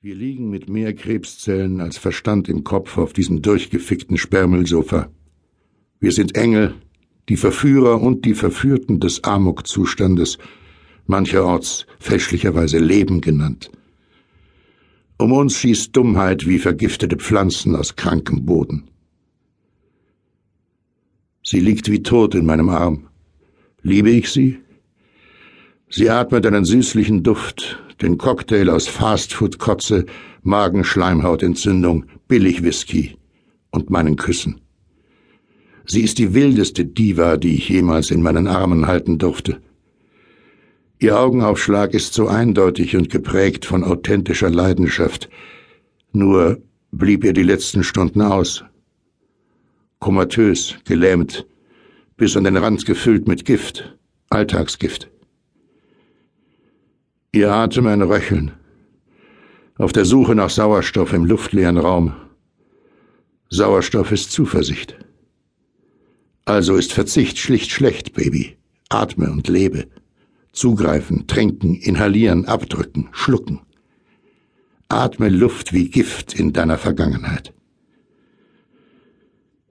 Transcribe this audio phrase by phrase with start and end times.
[0.00, 5.10] Wir liegen mit mehr Krebszellen als Verstand im Kopf auf diesem durchgefickten Sperrmüllsofa.
[5.98, 6.76] Wir sind Engel,
[7.28, 10.38] die Verführer und die Verführten des Amok-Zustandes,
[11.08, 13.72] mancherorts fälschlicherweise Leben genannt.
[15.18, 18.84] Um uns schießt Dummheit wie vergiftete Pflanzen aus krankem Boden.
[21.42, 23.08] Sie liegt wie tot in meinem Arm.
[23.82, 24.60] Liebe ich sie?
[25.90, 30.04] Sie atmet einen süßlichen Duft, den Cocktail aus Fastfood-Kotze,
[30.42, 33.16] Magenschleimhautentzündung, Billigwhisky
[33.70, 34.60] und meinen Küssen.
[35.86, 39.62] Sie ist die wildeste Diva, die ich jemals in meinen Armen halten durfte.
[40.98, 45.30] Ihr Augenaufschlag ist so eindeutig und geprägt von authentischer Leidenschaft.
[46.12, 46.60] Nur
[46.90, 48.64] blieb ihr die letzten Stunden aus.
[50.00, 51.46] Komatös, gelähmt,
[52.16, 53.96] bis an den Rand gefüllt mit Gift,
[54.28, 55.08] Alltagsgift.
[57.32, 58.52] Ihr Atem ein Röcheln.
[59.76, 62.14] Auf der Suche nach Sauerstoff im luftleeren Raum.
[63.50, 64.96] Sauerstoff ist Zuversicht.
[66.46, 68.56] Also ist Verzicht schlicht schlecht, Baby.
[68.88, 69.88] Atme und lebe.
[70.52, 73.60] Zugreifen, trinken, inhalieren, abdrücken, schlucken.
[74.88, 77.52] Atme Luft wie Gift in deiner Vergangenheit.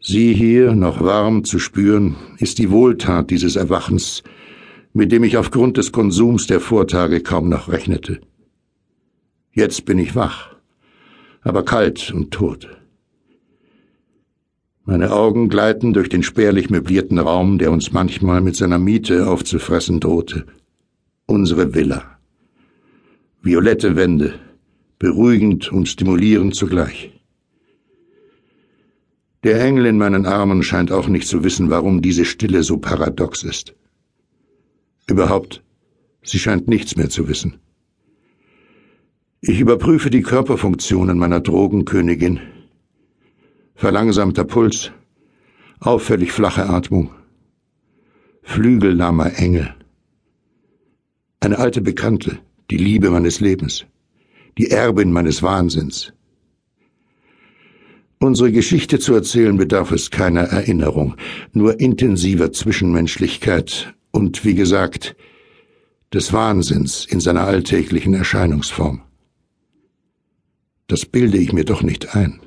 [0.00, 4.22] Sie hier, noch warm zu spüren, ist die Wohltat dieses Erwachens,
[4.92, 8.20] mit dem ich aufgrund des Konsums der Vortage kaum noch rechnete.
[9.52, 10.54] Jetzt bin ich wach,
[11.42, 12.68] aber kalt und tot.
[14.84, 20.00] Meine Augen gleiten durch den spärlich möblierten Raum, der uns manchmal mit seiner Miete aufzufressen
[20.00, 20.44] drohte.
[21.26, 22.18] Unsere Villa.
[23.42, 24.34] Violette Wände,
[24.98, 27.12] beruhigend und stimulierend zugleich.
[29.44, 33.42] Der Engel in meinen Armen scheint auch nicht zu wissen, warum diese Stille so paradox
[33.42, 33.74] ist.
[35.06, 35.62] Überhaupt,
[36.22, 37.58] sie scheint nichts mehr zu wissen.
[39.40, 42.38] Ich überprüfe die Körperfunktionen meiner Drogenkönigin.
[43.74, 44.92] Verlangsamter Puls,
[45.80, 47.10] auffällig flache Atmung,
[48.42, 49.74] flügellahmer Engel.
[51.40, 52.38] Eine alte Bekannte,
[52.70, 53.84] die Liebe meines Lebens,
[54.58, 56.12] die Erbin meines Wahnsinns.
[58.20, 61.16] Unsere Geschichte zu erzählen bedarf es keiner Erinnerung,
[61.52, 63.92] nur intensiver Zwischenmenschlichkeit
[64.22, 65.16] und, wie gesagt,
[66.12, 69.02] des Wahnsinns in seiner alltäglichen Erscheinungsform.
[70.86, 72.40] Das bilde ich mir doch nicht ein.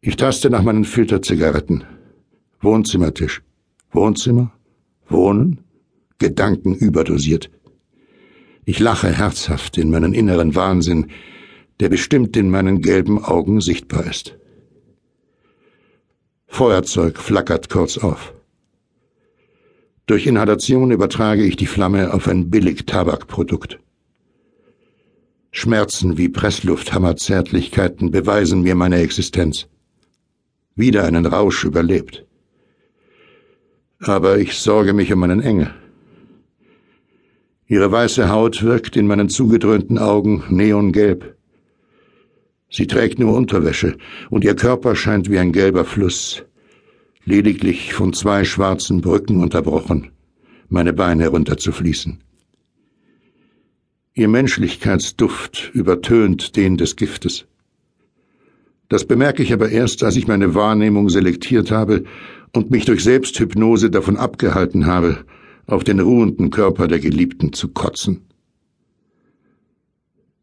[0.00, 1.84] Ich taste nach meinen Filterzigaretten.
[2.60, 3.42] Wohnzimmertisch.
[3.92, 4.52] Wohnzimmer?
[5.08, 5.60] Wohnen?
[6.18, 7.50] Gedanken überdosiert.
[8.64, 11.06] Ich lache herzhaft in meinen inneren Wahnsinn,
[11.78, 14.36] der bestimmt in meinen gelben Augen sichtbar ist.
[16.48, 18.34] Feuerzeug flackert kurz auf.
[20.08, 23.78] Durch Inhalation übertrage ich die Flamme auf ein Billig-Tabakprodukt.
[25.50, 29.68] Schmerzen wie Presslufthammerzärtlichkeiten beweisen mir meine Existenz.
[30.74, 32.24] Wieder einen Rausch überlebt.
[33.98, 35.74] Aber ich sorge mich um meinen Engel.
[37.66, 41.36] Ihre weiße Haut wirkt in meinen zugedröhnten Augen neongelb.
[42.70, 43.98] Sie trägt nur Unterwäsche,
[44.30, 46.46] und ihr Körper scheint wie ein gelber Fluss,
[47.28, 50.10] lediglich von zwei schwarzen Brücken unterbrochen,
[50.70, 52.20] meine Beine herunterzufließen.
[54.14, 57.46] Ihr Menschlichkeitsduft übertönt den des Giftes.
[58.88, 62.04] Das bemerke ich aber erst, als ich meine Wahrnehmung selektiert habe
[62.54, 65.24] und mich durch Selbsthypnose davon abgehalten habe,
[65.66, 68.22] auf den ruhenden Körper der Geliebten zu kotzen.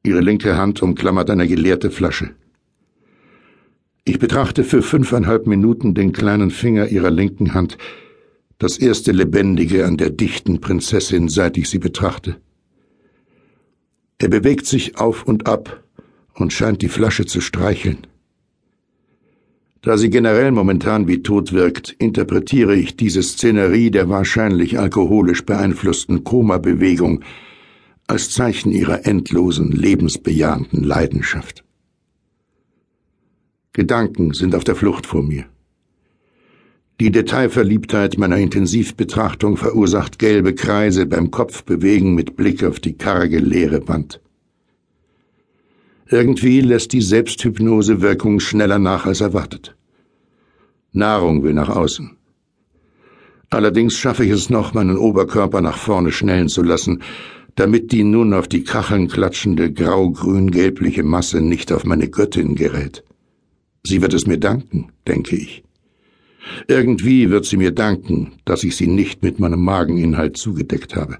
[0.03, 2.35] Ihre linke Hand umklammert eine geleerte Flasche.
[4.07, 7.79] Ich betrachte für fünfeinhalb Minuten den kleinen Finger ihrer linken Hand,
[8.59, 12.37] das erste Lebendige an der dichten Prinzessin, seit ich sie betrachte.
[14.19, 15.83] Er bewegt sich auf und ab
[16.35, 18.05] und scheint die Flasche zu streicheln.
[19.81, 26.23] Da sie generell momentan wie tot wirkt, interpretiere ich diese Szenerie der wahrscheinlich alkoholisch beeinflussten
[26.23, 27.23] Koma-Bewegung
[28.05, 31.64] als Zeichen ihrer endlosen, lebensbejahenden Leidenschaft.
[33.75, 35.43] Gedanken sind auf der Flucht vor mir.
[37.01, 43.85] Die Detailverliebtheit meiner Intensivbetrachtung verursacht gelbe Kreise beim Kopfbewegen mit Blick auf die karge leere
[43.89, 44.21] Wand.
[46.09, 49.75] Irgendwie lässt die Selbsthypnose Wirkung schneller nach als erwartet.
[50.93, 52.15] Nahrung will nach außen.
[53.49, 57.01] Allerdings schaffe ich es noch, meinen Oberkörper nach vorne schnellen zu lassen,
[57.55, 63.03] damit die nun auf die Kacheln klatschende grau-grün-gelbliche Masse nicht auf meine Göttin gerät.
[63.87, 65.63] Sie wird es mir danken, denke ich.
[66.67, 71.19] Irgendwie wird sie mir danken, dass ich sie nicht mit meinem Mageninhalt zugedeckt habe.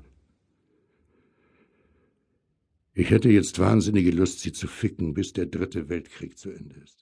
[2.96, 6.94] Ich hätte jetzt wahnsinnige Lust, sie zu ficken, bis der dritte Weltkrieg zu Ende ist.